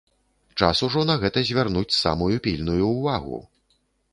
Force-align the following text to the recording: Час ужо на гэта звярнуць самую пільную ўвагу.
Час 0.61 0.79
ужо 0.87 1.03
на 1.09 1.17
гэта 1.23 1.43
звярнуць 1.49 1.97
самую 1.99 2.31
пільную 2.49 2.79
ўвагу. 2.97 3.37